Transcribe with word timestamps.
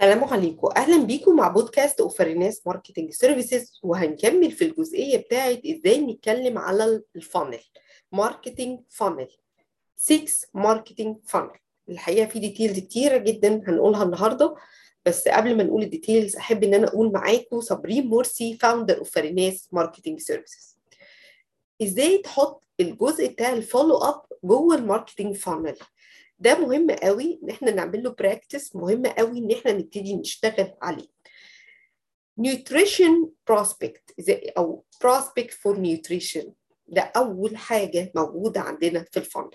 السلام 0.00 0.24
عليكم. 0.24 0.68
أهلا 0.76 1.04
بيكم 1.04 1.36
مع 1.36 1.48
بودكاست 1.48 2.00
اوفريناس 2.00 2.66
marketing 2.66 3.10
services 3.10 3.80
وهنكمل 3.82 4.50
في 4.50 4.64
الجزئية 4.64 5.16
بتاعه 5.16 5.58
إزاي 5.66 6.00
نتكلم 6.00 6.58
على 6.58 7.02
ال 7.16 7.22
funnel 7.22 7.58
marketing 8.12 8.80
funnel 8.88 9.28
6 9.96 10.24
marketing 10.54 11.16
funnel 11.26 11.50
الحقيقة 11.88 12.26
في 12.26 12.38
details 12.38 12.78
كتيرة 12.78 13.16
جدا 13.16 13.62
هنقولها 13.68 14.02
النهارده 14.02 14.54
بس 15.06 15.28
قبل 15.28 15.56
ما 15.56 15.62
نقول 15.62 15.82
ال 15.82 15.89
details 15.89 16.36
أحب 16.36 16.64
إن 16.64 16.74
أنا 16.74 16.88
أقول 16.88 17.12
معاكم 17.12 17.60
صابرين 17.60 18.06
مرسي 18.06 18.54
founder 18.60 18.98
of 18.98 19.10
فريناس 19.10 19.68
marketing 19.72 20.20
services. 20.20 20.78
إزاي 21.82 22.18
تحط 22.18 22.64
الجزء 22.80 23.26
بتاع 23.28 23.52
ال 23.52 23.58
follow 23.58 23.96
up 23.96 24.22
جوه 24.44 24.74
ال 24.74 24.80
marketing 24.80 25.36
funnel 25.36 25.76
ده 26.40 26.58
مهم 26.58 26.90
قوي 26.90 27.40
إن 27.42 27.50
إحنا 27.50 27.70
نعمل 27.70 28.02
له 28.02 28.10
practice 28.10 28.76
مهم 28.76 29.06
قوي 29.06 29.38
إن 29.38 29.50
إحنا 29.50 29.72
نبتدي 29.72 30.16
نشتغل 30.16 30.72
عليه. 30.82 31.06
nutrition 32.38 33.28
prospect 33.48 34.14
أو 34.58 34.84
prospect 35.00 35.50
for 35.54 35.78
nutrition 35.78 36.52
ده 36.88 37.02
أول 37.02 37.56
حاجة 37.56 38.12
موجودة 38.14 38.60
عندنا 38.60 39.04
في 39.12 39.16
ال 39.16 39.21
funnel 39.21 39.50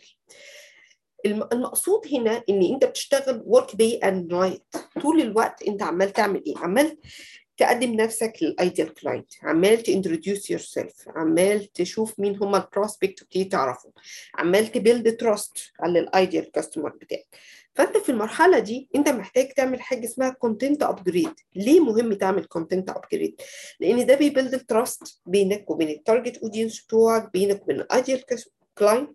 المقصود 1.26 2.08
هنا 2.13 2.44
إن 2.50 2.63
أنت 2.74 2.86
بتشتغل 2.86 3.44
work 3.46 3.76
day 3.76 3.96
and 3.98 4.34
night 4.34 4.64
طول 5.02 5.22
الوقت 5.22 5.63
أنت 5.63 5.84
عمال 5.84 6.13
تعمل 6.13 6.44
إيه؟ 6.48 6.58
عمال 6.58 6.98
تقدم 7.58 7.94
نفسك 7.94 8.34
لل 8.42 8.56
ideal 8.56 8.94
client 8.94 9.30
عمال 9.44 9.77
ت 9.80 10.52
introduce 10.52 10.60
yourself 10.60 10.94
عمال 11.16 11.73
تشوف 11.73 12.20
مين 12.20 12.36
هم 12.36 12.55
ال 12.55 12.63
prospect 12.63 13.22
وتبتدي 13.22 13.44
تعرفهم. 13.44 13.91
عمال 14.36 14.72
ت 14.72 14.79
build 14.79 15.18
trust 15.18 15.58
على 15.80 15.99
ال 16.00 16.08
ideal 16.08 16.52
customer 16.52 16.90
بتاعك. 16.90 17.26
فانت 17.76 17.98
في 17.98 18.10
المرحلة 18.10 18.60
دي 18.60 18.90
انت 18.96 19.10
محتاج 19.10 19.48
تعمل 19.54 19.82
حاجة 19.82 20.05
اسمها 20.05 20.30
content 20.30 20.84
upgrade 20.84 21.34
ليه 21.55 21.80
مهم 21.80 22.13
تعمل 22.13 22.46
content 22.46 22.90
upgrade 22.90 23.41
لأن 23.80 24.05
ده 24.05 24.15
بي 24.16 24.26
build 24.26 24.54
ال 24.54 24.65
trust 24.65 25.21
بينك 25.26 25.70
وبين 25.70 25.90
ال 25.90 25.96
target 25.96 26.38
audience 26.38 26.82
بتوعك 26.84 27.32
بينك 27.34 27.62
وبين 27.63 27.80
ال 27.80 27.87
ideal 27.87 28.24
client 28.77 29.10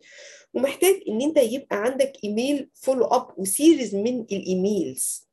ومحتاج 0.55 1.01
إن 1.09 1.23
أنت 1.23 1.37
يبقى 1.37 1.77
عندك 1.77 2.13
email 2.25 2.69
follow 2.75 3.05
up 3.05 3.39
و 3.39 3.47
series 3.47 3.95
من 3.95 4.21
ال 4.21 4.36
emails 4.36 5.29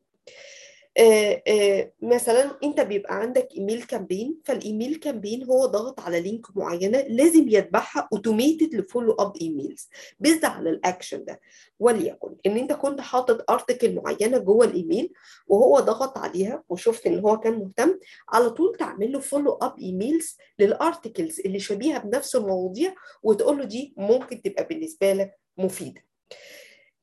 آه 1.00 1.44
آه 1.48 1.92
مثلا 2.02 2.52
أنت 2.64 2.82
بيبقى 2.82 3.16
عندك 3.20 3.50
email 3.58 3.84
campaign 3.84 4.38
فال 4.46 4.60
email 4.60 4.96
campaign 4.96 5.44
هو 5.44 5.66
ضغط 5.66 6.00
على 6.00 6.20
link 6.22 6.58
معينة 6.58 7.00
لازم 7.02 7.46
يتبعها 7.50 8.10
automated 8.14 8.76
ل 8.76 8.81
follow 8.81 9.12
up 9.14 9.34
emails 9.42 9.90
based 10.20 10.46
على 10.46 10.70
الاكشن 10.70 11.26
ده. 11.26 11.40
وليكن 11.80 12.36
إن 12.46 12.58
أنت 12.58 12.74
كنت 12.74 13.02
حاطط 13.02 13.52
article 13.52 13.96
معينة 13.96 14.38
جوه 14.38 14.66
الإيميل 14.66 15.14
وهو 15.48 15.80
ضغط 15.80 16.18
عليها 16.18 16.64
وشفت 16.70 17.08
إن 17.08 17.20
هو 17.20 17.40
كان 17.40 17.54
مهتم 17.60 18.00
على 18.30 18.50
طول 18.50 18.76
تعمل 18.78 19.12
له 19.12 19.20
follow 19.20 19.54
up 19.54 19.80
emails 19.80 20.38
لل 20.60 20.76
articles 20.76 21.40
اللي 21.40 21.60
شبيهة 21.60 22.00
بنفس 22.00 22.36
المواضيع 22.36 22.96
وتقول 23.24 23.58
له 23.58 23.64
دي 23.64 23.94
ممكن 23.98 24.42
تبقى 24.42 24.64
بالنسبة 24.68 25.14
لك 25.14 25.40
مفيدة. 25.58 26.02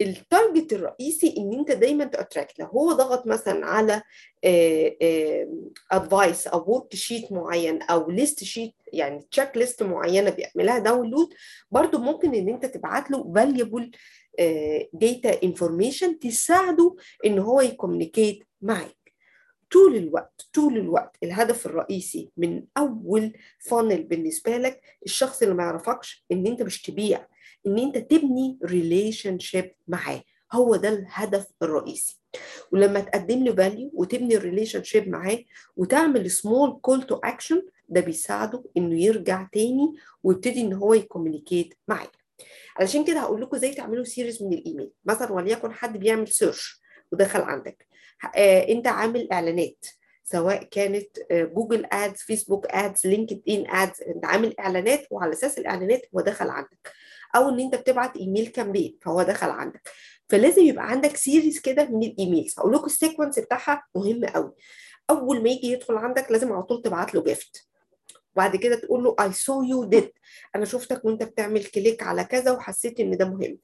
ال 0.00 0.11
target 0.11 0.72
الرئيسي 0.72 1.34
إن 1.38 1.52
أنت 1.58 1.70
دايما 1.70 2.04
ت 2.04 2.11
attract 2.11 2.58
لو 2.58 2.66
هو 2.66 2.92
ضغط 2.92 3.26
مثلا 3.26 3.66
على 3.66 4.02
advice 5.92 6.46
أو 6.46 6.72
work 6.72 6.94
sheet 6.94 7.32
معين 7.32 7.82
أو 7.82 8.10
list 8.10 8.44
sheet 8.44 8.74
يعني 8.92 9.26
check 9.30 9.56
list 9.56 9.82
معينة 9.82 10.30
بيعملها 10.30 10.78
download 10.78 11.28
برضو 11.70 11.98
ممكن 11.98 12.34
إن 12.34 12.48
أنت 12.48 12.66
تبعت 12.66 13.10
له 13.10 13.32
valuable 13.34 13.90
data 14.92 15.42
information 15.42 16.18
تساعده 16.18 16.96
إن 17.26 17.38
هو 17.38 17.60
ي 17.60 17.67
communicate 17.67 18.44
معاك. 18.62 18.96
طول 19.70 19.96
الوقت 19.96 20.46
طول 20.52 20.76
الوقت 20.78 21.16
الهدف 21.22 21.66
الرئيسي 21.66 22.30
من 22.36 22.64
أول 22.78 23.32
funnel 23.58 24.02
بالنسبة 24.02 24.56
لك 24.56 24.80
الشخص 25.04 25.42
اللي 25.42 25.54
ما 25.54 25.62
يعرفكش 25.62 26.24
إن 26.32 26.46
أنت 26.46 26.62
مش 26.62 26.82
تبيع. 26.82 27.26
إن 27.66 27.78
أنت 27.78 27.98
تبني 27.98 28.58
relationship 28.64 29.74
معاه. 29.88 30.22
هو 30.52 30.76
ده 30.76 30.88
الهدف 30.88 31.46
الرئيسي. 31.62 32.20
ولما 32.72 33.00
تقدم 33.00 33.44
له 33.44 33.54
value 33.54 33.90
وتبني 33.94 34.36
relationship 34.36 35.08
معاه 35.08 35.38
وتعمل 35.76 36.30
small 36.30 36.78
call 36.82 37.02
to 37.02 37.14
action 37.14 37.62
ده 37.88 38.00
بيساعده 38.00 38.64
إنه 38.76 39.00
يرجع 39.00 39.48
تاني 39.52 39.94
ويبتدي 40.22 40.60
إن 40.60 40.72
هو 40.72 40.94
ي 40.94 41.01
communicate 41.01 41.74
معاك. 41.88 42.10
علشان 42.76 43.04
كده 43.04 43.20
هقول 43.20 43.42
لكم 43.42 43.56
إزاي 43.56 43.74
تعملوا 43.74 44.04
series 44.04 44.42
من 44.42 44.52
الإيميل. 44.52 44.90
مثلا 45.04 45.32
وليكن 45.32 45.72
حد 45.72 45.96
بيعمل 45.96 46.28
search 46.28 46.80
ودخل 47.12 47.40
عندك. 47.40 47.86
آه 48.36 48.68
أنت 48.68 48.86
عامل 48.86 49.32
إعلانات 49.32 49.86
سواء 50.24 50.62
كانت 50.62 51.08
جوجل 51.32 51.86
ads 51.92 52.18
فيسبوك 52.18 52.66
ads 52.66 53.06
لينكد 53.06 53.40
ان 53.48 53.64
ads 53.70 54.02
أنت 54.02 54.24
عامل 54.24 54.54
إعلانات 54.60 55.06
وعلى 55.10 55.32
أساس 55.32 55.58
الإعلانات 55.58 56.02
هو 56.14 56.20
دخل 56.20 56.50
عندك. 56.50 56.92
أو 57.36 57.48
إن 57.48 57.60
أنت 57.60 57.74
بتبعت 57.74 58.16
email 58.16 58.46
campaign 58.46 58.98
فهو 59.02 59.22
دخل 59.22 59.50
عندك. 59.50 59.88
فلازم 60.28 60.62
يبقى 60.62 60.90
عندك 60.90 61.16
series 61.16 61.60
كده 61.60 61.84
من 61.84 62.02
ال 62.02 62.10
emails 62.10 62.54
هقول 62.58 62.72
لكم 62.72 62.86
ال 62.86 62.92
sequence 62.92 63.38
بتاعها 63.38 63.84
مهم 63.94 64.24
قوي 64.24 64.52
أول 65.10 65.42
ما 65.42 65.48
يجي 65.50 65.72
يدخل 65.72 65.96
عندك 65.96 66.30
لازم 66.32 66.52
على 66.52 66.62
طول 66.62 66.82
تبعت 66.82 67.14
له 67.14 67.22
gift 67.22 67.68
وبعد 68.34 68.56
كده 68.56 68.76
تقول 68.76 69.04
له 69.04 69.16
I 69.20 69.32
saw 69.32 69.62
you 69.62 69.84
did 69.84 70.10
أنا 70.56 70.64
شفتك 70.64 71.04
وأنت 71.04 71.22
بتعمل 71.22 71.64
click 71.64 72.02
على 72.02 72.24
كذا 72.24 72.50
وحسيت 72.52 73.00
إن 73.00 73.16
ده 73.16 73.24
مهم. 73.24 73.58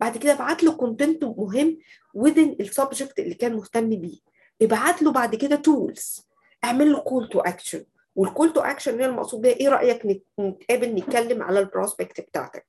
بعد 0.00 0.16
كده 0.18 0.32
ابعت 0.32 0.62
له 0.62 0.72
content 0.72 1.24
مهم 1.24 1.78
within 2.18 2.54
ال 2.60 2.67
subject 2.67 3.18
اللي 3.18 3.34
كان 3.34 3.54
مهتم 3.56 3.88
بيه. 3.90 4.18
ابعت 4.62 5.02
له 5.02 5.12
بعد 5.12 5.34
كده 5.34 5.56
tools 5.56 6.28
اعمل 6.64 6.92
له 6.92 6.98
call 7.00 7.28
to 7.28 7.40
action 7.40 7.84
وال 8.16 8.28
call 8.28 8.52
to 8.52 8.60
action 8.60 9.00
هي 9.00 9.06
المقصود 9.06 9.40
بيها 9.40 9.52
إيه 9.52 9.68
رأيك 9.68 10.06
نتقابل 10.40 10.88
نتكلم 10.94 11.42
على 11.42 11.58
ال 11.60 11.67
prospect 11.67 12.20
بتاعتك. 12.20 12.66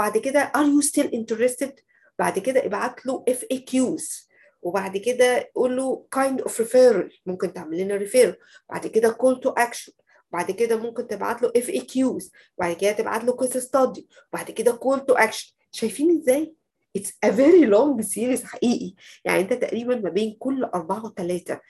بعد 0.00 0.18
كده 0.18 0.52
are 0.56 0.66
you 0.66 0.86
still 0.88 1.10
interested? 1.10 1.72
بعد 2.18 2.38
كده 2.38 2.66
ابعت 2.66 3.06
له 3.06 3.24
FAQs 3.30 4.28
وبعد 4.62 4.96
كده 4.96 5.50
قول 5.54 5.76
له 5.76 6.06
kind 6.16 6.38
of 6.42 6.50
referral. 6.50 7.18
ممكن 7.26 7.52
تعمل 7.52 7.78
لنا 7.78 7.98
referral. 7.98 8.34
بعد 8.70 8.86
كده 8.86 9.10
call 9.22 9.36
to 9.36 9.62
action. 9.62 9.92
بعد 10.32 10.50
كده 10.50 10.76
ممكن 10.76 11.06
تبعت 11.06 11.42
له 11.42 11.52
FAQs 11.52 12.30
بعد 12.58 12.76
كده 12.76 12.92
تبعت 12.92 13.24
له 13.24 13.36
case 13.36 13.62
study. 13.62 14.02
بعد 14.32 14.50
كده 14.50 14.72
call 14.72 14.98
to 14.98 15.18
action. 15.18 15.52
شايفين 15.72 16.20
إزاي؟ 16.20 16.54
It's 16.98 17.10
a 17.26 17.30
very 17.30 17.66
long 17.66 18.02
series 18.02 18.44
حقيقي. 18.44 18.94
يعني 19.24 19.40
انت 19.40 19.52
تقريبا 19.52 19.96
ما 19.96 20.10
بين 20.10 20.36
كل 20.38 20.64
أربعة 20.64 21.04
وثلاثة 21.04 21.60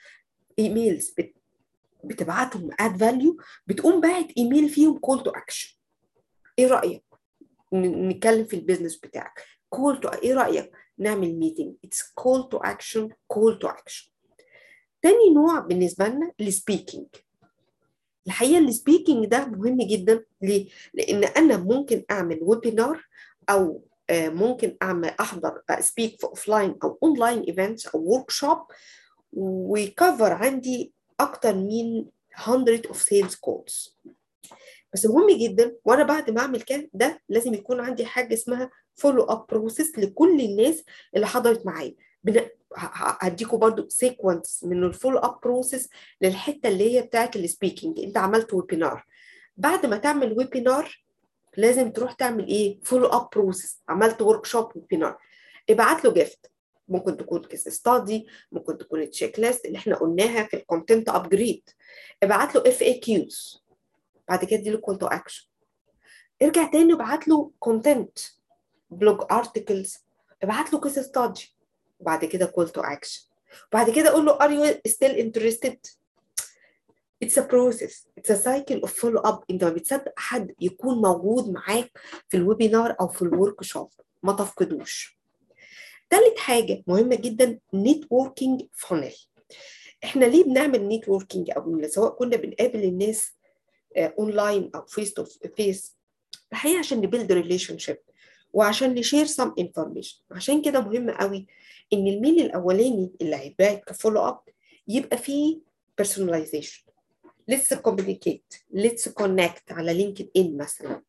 emails 0.59 1.13
بت... 1.17 1.33
بتبعتهم 2.03 2.71
add 2.71 2.97
value 2.99 3.43
بتقوم 3.67 4.01
باعت 4.01 4.27
ايميل 4.37 4.69
فيهم 4.69 4.99
call 5.07 5.19
to 5.19 5.31
action. 5.31 5.75
إيه 6.59 6.67
رأيك؟ 6.67 7.10
نتكلم 7.73 8.45
في 8.45 8.55
ال 8.55 8.59
business 8.59 8.95
بتاعك. 8.95 9.43
call 9.69 9.99
to 9.99 10.07
إيه 10.09 10.33
رأيك 10.33 10.71
نعمل 10.97 11.35
meeting 11.35 11.73
it's 11.85 12.11
call 12.15 12.49
to 12.49 12.57
action 12.57 13.09
call 13.27 13.59
to 13.59 13.67
action 13.67 14.11
تاني 15.01 15.29
نوع 15.35 15.59
بالنسبة 15.59 16.07
لنا 16.07 16.31
ال 16.41 16.48
speaking 16.48 17.05
الحقيقة 18.27 18.59
ال 18.59 18.66
speaking 18.66 19.25
ده 19.25 19.45
مهم 19.45 19.77
جدا. 19.77 20.25
ليه؟ 20.41 20.69
لأن 20.93 21.23
أنا 21.23 21.57
ممكن 21.57 22.03
أعمل 22.11 22.39
webinar 22.41 23.07
أو 23.49 23.83
ممكن 24.11 24.77
أعمل 24.81 25.07
أحضر 25.19 25.61
speak 25.79 26.19
في 26.19 26.23
offline 26.23 26.75
أو 26.83 26.97
online 27.03 27.39
events 27.41 27.87
أو 27.87 28.01
workshop 28.01 28.57
ويكفر 29.33 30.33
عندي 30.33 30.93
أكتر 31.19 31.55
من 31.55 32.05
100 32.47 32.81
of 32.81 32.95
sales 32.97 33.35
calls. 33.35 33.95
بس 34.93 35.05
مهم 35.05 35.37
جدا 35.37 35.75
وأنا 35.85 36.03
بعد 36.03 36.29
ما 36.29 36.41
أعمل 36.41 36.61
كده 36.61 36.89
ده 36.93 37.21
لازم 37.29 37.53
يكون 37.53 37.79
عندي 37.79 38.05
حاجة 38.05 38.33
اسمها 38.33 38.69
follow 38.95 39.23
up 39.23 39.47
process 39.47 39.99
لكل 39.99 40.41
الناس 40.41 40.83
اللي 41.15 41.27
حضرت 41.27 41.65
معايا. 41.65 41.95
هديكم 43.21 43.57
برضو 43.57 43.89
sequence 43.89 44.63
من 44.63 44.83
ال 44.83 44.88
follow 44.88 45.17
up 45.17 45.39
process 45.43 45.89
للحتة 46.21 46.69
اللي 46.69 46.97
هي 46.97 47.01
بتاعت 47.01 47.35
ال 47.35 47.42
speaking 47.42 47.99
أنت 47.99 48.17
عملت 48.17 48.53
webinar 48.53 49.05
بعد 49.57 49.85
ما 49.85 49.97
تعمل 49.97 50.37
webinar 50.37 51.03
لازم 51.57 51.91
تروح 51.91 52.13
تعمل 52.13 52.47
إيه؟ 52.47 52.79
follow 52.83 53.07
up 53.07 53.29
process 53.35 53.81
عملت 53.89 54.21
workshop 54.21 54.71
webinar 54.75 55.17
ابعت 55.69 56.05
له 56.05 56.13
gift 56.13 56.51
ممكن 56.87 57.17
تكون 57.17 57.41
case 57.41 57.69
study 57.69 58.27
ممكن 58.51 58.77
تكون 58.77 59.01
ال 59.01 59.39
checklist 59.39 59.65
اللي 59.65 59.77
إحنا 59.77 59.95
قلناها 59.95 60.43
في 60.43 60.53
ال 60.57 60.63
content 60.63 61.09
upgrade 61.09 61.69
ابعت 62.23 62.55
له 62.55 62.61
FAQs 62.67 63.63
بعد 64.31 64.45
كده 64.45 64.59
اديله 64.59 64.77
call 64.77 64.97
to 64.97 65.07
action 65.07 65.47
ارجع 66.41 66.71
تاني 66.71 66.93
وابعت 66.93 67.27
له 67.27 67.51
content 67.59 68.19
blog 68.89 69.21
articles 69.31 69.97
ابعت 70.43 70.73
له 70.73 70.79
case 70.81 70.99
study 70.99 71.55
وبعد 71.99 72.25
كده 72.25 72.45
call 72.45 72.69
to 72.69 72.81
action 72.81 73.23
بعد 73.73 73.89
كده 73.89 74.09
أقول 74.09 74.25
له 74.25 74.37
are 74.41 74.51
you 74.51 74.81
still 74.87 75.11
interested 75.11 75.85
It's 77.25 77.37
a 77.37 77.43
process. 77.43 77.93
It's 78.17 78.29
a 78.29 78.37
cycle 78.47 78.79
of 78.83 78.91
follow 79.01 79.21
up. 79.29 79.43
انت 79.51 79.63
ما 79.63 79.69
بتصدق 79.69 80.13
حد 80.17 80.55
يكون 80.61 81.01
موجود 81.01 81.49
معاك 81.49 81.91
في 82.29 82.37
ال 82.37 82.44
webinar 82.44 82.95
أو 83.01 83.07
في 83.07 83.21
ال 83.21 83.63
workshop 83.63 83.89
ما 84.23 84.33
تفقدوش. 84.33 85.19
تالت 86.09 86.39
حاجة 86.39 86.83
مهمة 86.87 87.15
جدا 87.15 87.59
networking 87.73 88.61
funnel 88.73 89.13
إحنا 90.03 90.25
ليه 90.25 90.43
بنعمل 90.43 90.87
networking 90.87 91.51
أو 91.51 91.87
سواء 91.87 92.15
كنا 92.15 92.37
بنقابل 92.37 92.83
الناس 92.83 93.33
اونلاين 93.97 94.71
أو 94.75 94.85
face 94.85 95.13
to 95.13 95.25
face 95.55 95.95
الحقيقة 96.51 96.79
عشان 96.79 96.97
ن 97.01 97.31
build 97.31 97.77
relationship 97.77 97.97
وعشان 98.53 98.93
ن 98.95 99.00
share 99.00 99.25
some 99.25 99.53
information 99.59 100.19
عشان 100.31 100.61
كده 100.61 100.81
مهم 100.81 101.09
قوي 101.11 101.47
إن 101.93 102.07
ال 102.07 102.14
mail 102.14 102.41
الأولاني 102.45 103.11
اللي 103.21 103.35
هيتبعت 103.35 103.83
ك 103.83 103.88
follow 103.88 104.21
up 104.27 104.39
يبقى 104.87 105.17
فيه 105.17 105.59
personalization. 106.01 106.91
Let's 107.51 107.75
communicate. 107.87 108.57
Let's 108.75 109.09
connect 109.21 109.71
على 109.71 109.93
LinkedIn 109.93 110.57
مثلا. 110.57 111.01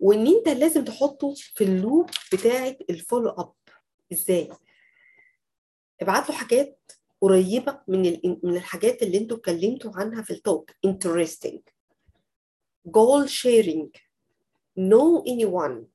وإن 0.00 0.26
أنت 0.26 0.48
لازم 0.48 0.84
تحطه 0.84 1.34
في 1.34 1.64
ال 1.64 1.73
loop 1.73 2.10
بتاعه 2.32 2.76
ال 2.90 2.96
follow 2.96 3.30
up 3.30 3.52
إزاي؟ 4.12 4.48
ابعت 6.00 6.28
له 6.30 6.34
حاجات 6.36 6.92
قريبة 7.20 7.80
من 7.88 8.20
من 8.42 8.56
الحاجات 8.56 9.02
اللي 9.02 9.18
أنتوا 9.18 9.36
اتكلمتوا 9.36 9.92
عنها 9.94 10.22
في 10.22 10.30
ال 10.30 10.38
talk 10.38 10.70
interesting. 10.86 11.60
Goal 12.88 13.26
sharing. 13.26 13.90
Know 14.78 15.22
anyone. 15.26 15.86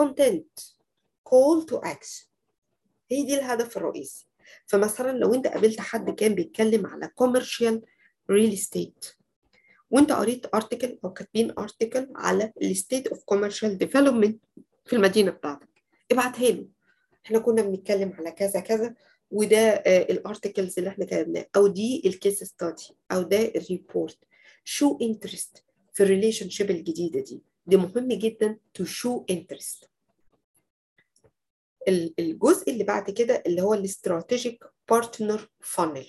Content. 0.00 0.74
Call 1.28 1.64
to 1.70 1.80
action. 1.84 2.26
هي 3.10 3.22
دي 3.24 3.34
الهدف 3.34 3.76
الرئيسي. 3.76 4.28
فمثلا 4.66 5.18
لو 5.18 5.34
انت 5.34 5.46
قابلت 5.46 5.80
حد 5.80 6.10
كان 6.10 6.34
بيتكلم 6.34 6.86
على 6.86 7.10
commercial 7.22 7.80
real 8.32 8.56
estate 8.58 9.14
وانت 9.90 10.12
قريت 10.12 10.54
article 10.54 10.98
أو 11.04 11.12
كاتبين 11.12 11.50
article 11.58 12.08
على 12.16 12.52
ال 12.62 12.69
state 12.69 13.06
of 13.06 13.24
commercial 13.24 13.78
development 13.78 14.42
في 14.84 14.96
المدينة 14.96 15.30
بتاعتك 15.30 15.68
ابعتها 16.12 16.50
له. 16.50 16.68
إحنا 17.26 17.38
كنا 17.38 17.62
بنتكلم 17.62 18.12
على 18.12 18.30
كذا 18.32 18.60
كذا. 18.60 18.94
وده 19.32 19.68
ال 19.86 19.96
articles 19.96 20.78
اللي 20.78 20.90
إحنا 20.90 21.04
كتبناه 21.04 21.46
أو 21.56 21.66
دي 21.66 22.02
ال 22.06 22.14
case 22.14 22.44
study 22.44 22.88
أو 23.12 23.22
ده 23.22 23.52
ال 23.56 23.65
report 23.65 24.18
show 24.64 24.98
interest 25.02 25.64
في 25.94 26.02
ال 26.02 26.48
relationship 26.50 26.70
الجديدة 26.70 27.20
دي. 27.20 27.42
دي 27.66 27.76
مهم 27.76 28.08
جدا 28.08 28.58
to 28.74 28.84
show 28.84 29.24
interest 29.30 29.88
الجزء 32.18 32.70
اللي 32.72 32.84
بعد 32.84 33.10
كده 33.10 33.42
اللي 33.46 33.62
هو 33.62 33.74
ال 33.74 33.83
strategic 33.83 34.64
partner 34.90 35.48
funnel 35.60 36.06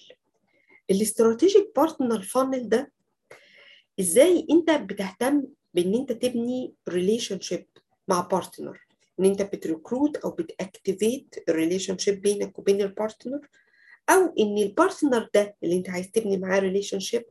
ال 0.92 1.00
strategic 1.00 1.72
partner 1.76 2.22
funnel 2.22 2.70
ده 2.70 2.92
إزاي 4.00 4.48
أنت 4.52 4.72
بتهتم 4.72 5.44
بإن 5.74 5.94
أنت 5.96 6.12
تبني 6.12 6.74
relationship 6.90 7.68
مع 8.08 8.20
partner 8.20 8.80
إن 9.20 9.26
أنت 9.26 9.42
بت 9.42 9.59
recruit 9.59 10.18
أو 10.18 10.32
بت 10.32 10.52
activate 10.52 11.36
ال 11.50 11.98
relationship 11.98 12.22
بينك 12.22 12.60
وبين 12.60 12.82
ال 12.82 12.90
partner 12.90 13.50
أو 14.10 14.34
إن 14.40 14.58
ال 14.58 14.67
partner 14.67 15.30
ده 15.34 15.56
اللي 15.64 15.76
أنت 15.78 15.90
عايز 15.90 16.12
تبني 16.12 16.38
معاه 16.38 16.60
relationship 16.60 17.00
ال 17.00 17.26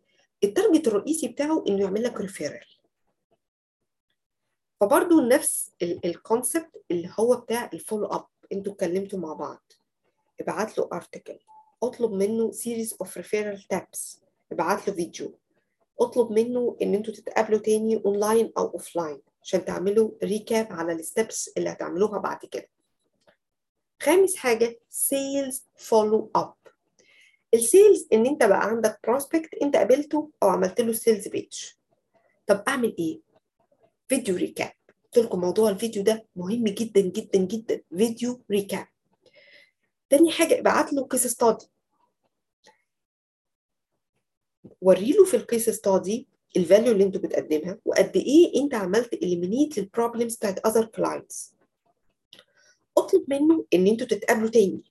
target 0.45 0.89
الرئيسي 0.89 1.29
بتاعه 1.29 1.65
إنه 1.69 1.81
يعمل 1.85 2.03
لك 2.03 2.21
referral 2.21 2.67
فبرضه 4.81 5.29
نفس 5.29 5.71
ال 5.83 5.95
concept 5.96 6.85
اللي 6.91 7.11
هو 7.21 7.37
بتاع 7.37 7.71
ال 7.75 7.79
follow 7.79 8.07
up 8.07 8.27
أنتوا 8.53 8.73
اتكلمتوا 8.73 9.19
مع 9.19 9.33
بعض. 9.33 9.73
ابعت 10.41 10.79
له 10.79 10.89
article 10.93 11.39
اطلب 11.83 12.13
منه 12.13 12.51
series 12.53 12.97
of 13.01 13.17
referral 13.17 13.63
tips 13.69 14.21
ابعت 14.53 14.89
له 14.89 14.95
فيديو 14.95 15.39
اطلب 16.01 16.33
منه 16.33 16.77
إن 16.83 16.95
أنتوا 16.95 17.15
تتقابلوا 17.15 17.59
تاني 17.59 18.03
اونلاين 18.07 18.53
أو 18.59 18.65
offline 18.67 19.21
عشان 19.43 19.65
تعملوا 19.65 20.11
recap 20.25 20.73
على 20.73 20.93
ال 20.93 21.02
steps 21.02 21.51
اللي 21.57 21.71
هتعملوها 21.71 22.19
بعد 22.19 22.39
كده. 22.45 22.69
خامس 24.03 24.37
حاجة 24.37 24.79
sales 24.89 25.67
follow 25.77 26.31
up 26.37 26.55
ال 27.55 27.64
sales 27.64 28.09
إن 28.13 28.27
أنت 28.27 28.45
بقى 28.45 28.61
عندك 28.67 28.99
prospect 29.05 29.55
أنت 29.55 29.77
قابلته 29.77 30.31
أو 30.43 30.49
عملت 30.49 30.81
له 30.81 30.93
sales 30.93 31.29
page 31.29 31.65
طب 32.47 32.65
أعمل 32.69 32.97
إيه؟ 32.99 33.21
فيديو 34.09 34.37
recap 34.37 34.73
قلت 35.05 35.25
لكم 35.25 35.41
موضوع 35.41 35.71
الفيديو 35.71 36.03
ده 36.03 36.27
مهم 36.37 36.65
جدا 36.65 37.01
جدا 37.01 37.39
جدا. 37.39 37.83
فيديو 37.97 38.43
recap 38.51 38.87
تاني 40.11 40.33
حاجة 40.33 40.59
ابعت 40.61 40.93
له 40.93 41.07
case 41.09 41.27
study 41.27 41.67
وري 44.81 45.13
له 45.13 45.25
في 45.25 45.37
ال 45.37 45.44
case 45.44 45.71
study 45.71 46.29
ال 46.57 46.63
value 46.63 46.93
اللي 46.93 47.05
أنتوا 47.05 47.21
بتقدمها 47.21 47.79
وقد 47.85 48.17
إيه 48.17 48.63
انت 48.63 48.75
عملت 48.75 49.13
eliminate 49.13 49.79
لل 49.79 49.90
problems 49.90 50.37
بتاعت 50.37 50.67
other 50.67 50.85
clients 50.85 51.55
اطلب 52.99 53.25
منه 53.29 53.65
ان 53.75 53.87
أنتوا 53.87 54.07
تتقابلوا 54.07 54.51
تاني. 54.51 54.83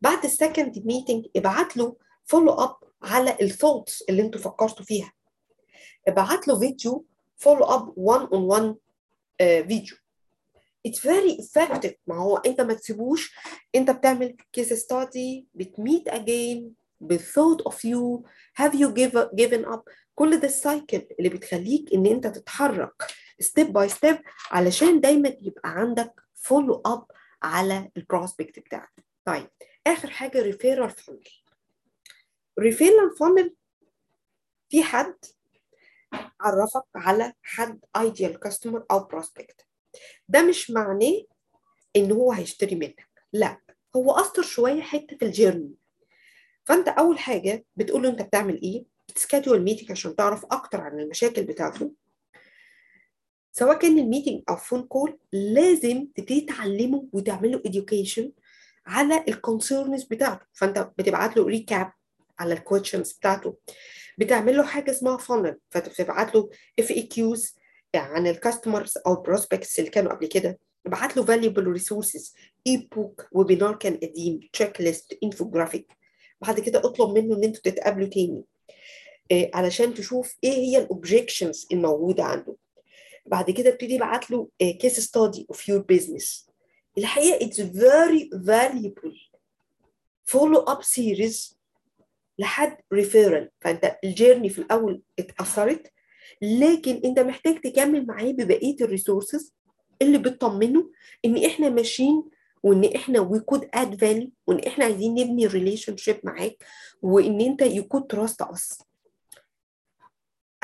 بعد 0.00 0.24
ال 0.24 0.33
second 0.33 0.86
meeting 0.86 1.26
ابعت 1.36 1.76
له 1.76 1.96
follow 2.24 2.52
up 2.52 2.76
على 3.02 3.36
ال 3.42 3.49
thoughts 3.49 4.02
اللي 4.02 4.22
أنتوا 4.22 4.40
فكرتوا 4.40 4.84
فيها. 4.84 5.12
ابعت 6.08 6.48
له 6.48 6.58
فيديو 6.58 7.04
follow 7.36 7.64
up 7.64 7.92
1 7.96 8.28
on 8.32 8.42
1 8.42 8.74
فيديو 9.38 9.96
It's 10.88 11.00
very 11.00 11.32
effective. 11.42 11.94
ما 12.06 12.16
هو 12.18 12.36
انت 12.36 12.60
ما 12.60 12.74
تسيبوش. 12.74 13.34
انت 13.74 13.90
بتعمل 13.90 14.36
كيس 14.52 14.72
ستادي 14.72 15.46
بتميت 15.54 16.08
again. 16.08 16.85
بالثوت 17.00 17.62
اوف 17.62 17.84
يو 17.84 18.26
you 18.60 18.88
give, 18.88 19.28
given 19.40 19.74
up? 19.74 19.80
كل 20.14 20.40
ده 20.40 20.46
السايكل 20.48 21.06
اللي 21.18 21.28
بتخليك 21.28 21.94
إن 21.94 22.06
أنت 22.06 22.26
تتحرك 22.26 23.02
ستيب 23.40 23.72
باي 23.72 23.88
ستيب 23.88 24.18
علشان 24.50 25.00
دايما 25.00 25.28
يبقى 25.42 25.70
عندك 25.70 26.20
فولو 26.34 26.82
اب 26.86 27.06
على 27.42 27.90
البروسبكت 27.96 28.58
بتاعك. 28.58 29.04
طيب 29.24 29.50
آخر 29.86 30.10
حاجة 30.10 30.42
ريفيرال 30.42 30.90
فانل 30.90 31.24
ريفيرال 32.58 33.16
فانل 33.18 33.54
في 34.68 34.82
حد 34.82 35.14
عرفك 36.40 36.82
على 36.94 37.32
حد 37.42 37.80
ideal 37.96 38.40
customer 38.40 38.84
أو 38.90 38.98
prospect 39.04 39.66
ده 40.28 40.42
مش 40.42 40.70
معناه 40.70 41.22
إن 41.96 42.12
هو 42.12 42.32
هيشتري 42.32 42.74
منك 42.76 43.08
لأ 43.32 43.60
هو 43.96 44.12
اثر 44.12 44.42
شوية 44.42 44.82
حتة 44.82 45.24
ال 45.24 45.30
journey 45.30 45.74
فانت 46.66 46.88
أول 46.88 47.18
حاجة 47.18 47.64
بتقول 47.76 48.02
له 48.02 48.08
أنت 48.08 48.22
بتعمل 48.22 48.62
إيه؟ 48.62 48.84
بت 49.08 49.19
schedule 49.19 49.62
meeting 49.62 49.90
عشان 49.90 50.16
تعرف 50.16 50.44
أكتر 50.44 50.80
عن 50.80 51.00
المشاكل 51.00 51.42
بتاعته. 51.42 51.92
سواء 53.52 53.78
كان 53.78 53.98
ال 53.98 54.04
meeting 54.04 54.42
أو 54.48 54.56
phone 54.56 54.82
call 54.82 55.18
لازم 55.32 56.06
تبتدي 56.14 56.40
تعلمه 56.40 57.08
وتعمله 57.12 57.62
education 57.66 58.24
على 58.86 59.24
ال 59.28 59.36
concerns 59.36 60.04
بتاعته. 60.04 60.46
فانت 60.52 60.90
بتبعت 60.98 61.36
له 61.36 61.44
recap 61.44 61.92
على 62.38 62.54
ال 62.54 62.60
questions 62.60 63.12
بتاعته. 63.12 63.56
بتعمل 64.18 64.56
له 64.56 64.62
حاجة 64.62 64.90
اسمها 64.90 65.16
funnel 65.16 65.58
فبتبعت 65.70 66.34
له 66.34 66.50
FAQs 66.78 67.54
عن 67.94 68.26
ال 68.26 68.33
customers 68.33 68.98
أو 69.06 69.14
ال 69.14 69.20
prospects 69.20 69.78
اللي 69.78 69.90
كانوا 69.90 70.12
قبل 70.12 70.26
كده. 70.26 70.58
ابعت 70.86 71.16
له 71.16 71.24
valuable 71.24 71.66
resources 71.66 72.34
e-book 72.66 73.28
webinar 73.32 73.76
كان 73.76 73.96
قديم 73.96 74.40
checklist 74.52 75.18
infographic 75.22 75.92
بعد 76.40 76.60
كده 76.60 76.78
اطلب 76.78 77.18
منه 77.18 77.36
ان 77.36 77.44
أنتوا 77.44 77.62
تتقابلوا 77.62 78.08
تاني. 78.08 78.44
إيه 79.30 79.50
علشان 79.54 79.94
تشوف 79.94 80.36
إيه 80.44 80.52
هي 80.52 80.78
ال 80.78 80.86
objections 80.86 81.66
الموجودة 81.72 82.24
عنده. 82.24 82.56
بعد 83.26 83.50
كده 83.50 83.70
ابتدي 83.70 83.96
ابعت 83.96 84.30
له 84.30 84.48
case 84.60 85.00
study 85.00 85.46
of 85.50 85.68
your 85.68 85.80
business 85.80 86.46
الحقيقة 86.98 87.46
it's 87.46 87.60
very 87.60 88.30
valuable 88.46 89.18
follow 90.24 90.58
up 90.60 90.82
series 90.82 91.58
لحد 92.38 92.76
referral 92.92 93.50
فانت 93.60 93.96
ال 94.04 94.09
journey 94.09 94.48
في 94.48 94.58
الأول 94.58 95.02
اتأثرت 95.18 95.92
لكن 96.42 97.00
انت 97.04 97.18
محتاج 97.18 97.60
تكمل 97.60 98.06
معاه 98.06 98.30
ببقية 98.30 98.76
ال 98.80 98.87
resources 98.87 99.54
اللي 100.02 100.18
بتطمنه 100.18 100.90
إن 101.24 101.44
إحنا 101.44 101.68
ماشيين 101.68 102.24
وإن 102.62 102.84
إحنا 102.96 103.20
we 103.20 103.40
could 103.40 103.68
add 103.74 104.00
value 104.00 104.30
وإن 104.46 104.58
إحنا 104.66 104.84
عايزين 104.84 105.14
نبني 105.14 105.46
relationship 105.46 106.20
معاك 106.24 106.64
وإن 107.02 107.40
أنت 107.40 107.62
you 107.62 107.84
could 107.84 108.06
trust 108.06 108.42
us 108.42 108.78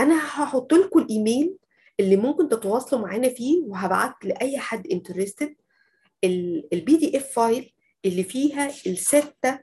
أنا 0.00 0.16
هحط 0.18 0.72
لكم 0.74 0.98
الايميل 1.00 1.56
اللي 2.00 2.16
ممكن 2.16 2.48
تتواصلوا 2.48 3.02
معانا 3.02 3.28
فيه 3.28 3.62
وهبعت 3.66 4.24
لأي 4.24 4.58
حد 4.58 4.86
interested 4.86 5.54
ال 6.72 6.96
PDF 6.96 7.32
file 7.32 7.72
اللي 8.04 8.24
فيها 8.24 8.66
الستة 8.86 9.58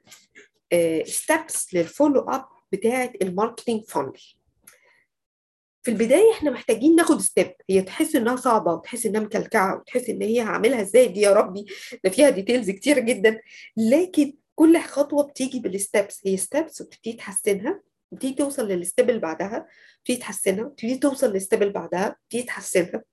steps 1.03 1.73
لل 1.73 1.85
follow 1.85 2.21
up 2.21 2.45
بتاعة 2.71 3.11
ال 3.21 3.27
marketing 3.27 3.83
funnel 3.83 4.13
في 5.83 5.91
البداية 5.91 6.31
إحنا 6.33 6.51
محتاجين 6.51 6.95
ناخد 6.95 7.21
step 7.21 7.51
هي 7.69 7.81
تحس 7.81 8.15
إنها 8.15 8.35
صعبة 8.35 8.73
وتحس 8.73 9.05
إنها 9.05 9.21
مكلكعة 9.21 9.77
وتحس 9.77 10.09
إن 10.09 10.21
هي 10.21 10.41
هعملها 10.41 10.81
إزاي 10.81 11.07
دي 11.07 11.19
يا 11.21 11.33
ربي؟ 11.33 11.65
ده 12.03 12.09
فيها 12.09 12.29
details 12.29 12.69
كتير 12.69 12.99
جدا. 12.99 13.39
لكن 13.77 14.33
كل 14.55 14.79
خطوة 14.81 15.23
بتيجي 15.23 15.59
بال 15.59 15.77
steps 15.77 16.21
هي 16.25 16.37
steps 16.37 16.81
وبتبتدي 16.81 17.13
تحسنها 17.13 17.81
بتبتدي 18.11 18.33
توصل 18.33 18.67
لل 18.67 18.81
step 18.81 19.09
اللي 19.09 19.21
بعدها 19.21 19.67
بتبتدي 20.03 20.17
تحسنها 20.21 20.63
بتبتدي 20.63 20.97
توصل 20.97 21.33
لل 21.33 21.43
step 21.43 21.61
اللي 21.61 21.73
بعدها 21.73 22.09
بتبتدي 22.09 22.43
تحسنها. 22.43 23.03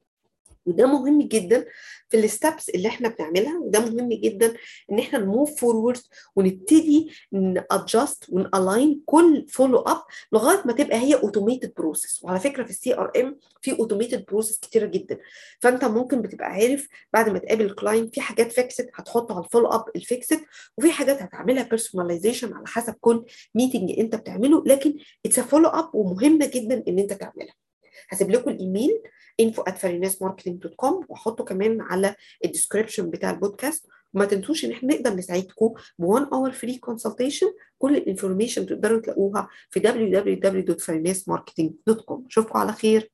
وده 0.67 0.87
مهم 0.87 1.23
جدا 1.23 1.67
في 2.09 2.17
ال 2.25 2.32
steps 2.32 2.69
اللي 2.69 2.89
إحنا 2.89 3.09
بنعملها 3.09 3.59
وده 3.59 3.81
مهم 3.81 4.09
جدا 4.13 4.55
إن 4.93 4.99
إحنا 4.99 5.19
ن 5.19 5.27
move 5.27 5.61
forward 5.61 6.01
ونبتدي 6.37 7.11
ن 7.33 7.46
adjust 7.46 8.25
ون 8.29 8.50
align 8.50 9.03
كل 9.07 9.47
follow 9.49 9.79
up 9.79 10.03
لغاية 10.33 10.63
ما 10.65 10.73
تبقى 10.73 10.97
هي 10.99 11.15
automated 11.15 11.73
process 11.77 12.21
وعلى 12.25 12.41
فكرة 12.41 12.65
في 12.65 12.71
ال 12.71 12.95
CRM 12.95 13.39
في 13.63 13.79
automated 13.79 14.25
process 14.25 14.59
كتيرة 14.59 14.87
جدا. 14.87 15.19
فأنت 15.61 15.85
ممكن 15.85 16.23
بتبقى 16.23 16.47
عارف 16.47 16.89
بعد 17.13 17.29
ما 17.29 17.39
تقابل 17.39 17.65
ال 17.65 17.72
client 17.72 18.15
في 18.15 18.21
حاجات 18.21 18.53
fixed 18.53 18.89
هتحط 18.95 19.33
على 19.33 19.45
ال 19.45 19.48
follow 19.48 19.67
up 19.69 19.85
ال 19.97 20.04
fixed 20.04 20.41
وفي 20.79 20.93
حاجات 20.93 21.23
هتعملها 21.23 21.63
personalization 21.63 22.53
على 22.55 22.67
حسب 22.67 22.95
كل 23.01 23.25
meeting 23.55 23.91
أنت 23.99 24.15
بتعمله. 24.17 24.63
لكن 24.67 24.95
it's 25.27 25.41
follow 25.41 25.69
up 25.69 25.95
ومهمة 25.95 26.51
جدا 26.55 26.85
إن 26.89 26.99
أنت 26.99 27.13
تعملها. 27.13 27.66
هسيب 28.09 28.31
لكم 28.31 28.51
ال 28.51 28.59
email 28.59 29.03
info 29.43 29.63
at 29.71 29.75
farinasmarketing.com 29.75 31.05
وأحطه 31.09 31.45
كمان 31.45 31.81
على 31.81 32.15
ال 32.45 32.50
description 32.50 33.11
بتاع 33.11 33.31
البودكاست. 33.31 33.87
وما 34.15 34.25
تنسوش 34.25 34.65
إن 34.65 34.71
إحنا 34.71 34.95
نقدر 34.95 35.15
نساعدكم 35.15 35.75
ب 35.99 36.05
1 36.05 36.27
hour 36.33 36.53
free 36.53 36.79
consultation 36.79 37.47
كل 37.79 37.97
ال 37.97 38.02
information 38.02 38.67
تقدروا 38.67 39.01
تلاقوها 39.01 39.49
في 39.71 39.81
www.farinasmarketing.com 39.81 42.27
أشوفكم 42.27 42.59
على 42.59 42.73
خير. 42.73 43.01
bye 43.01 43.11